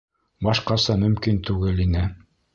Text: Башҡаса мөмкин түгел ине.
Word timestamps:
Башҡаса 0.47 0.95
мөмкин 1.03 1.39
түгел 1.51 1.87
ине. 1.87 2.05